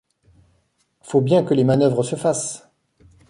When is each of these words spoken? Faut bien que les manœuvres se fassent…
Faut 1.03 1.21
bien 1.21 1.43
que 1.43 1.53
les 1.53 1.63
manœuvres 1.63 2.01
se 2.01 2.15
fassent… 2.15 2.67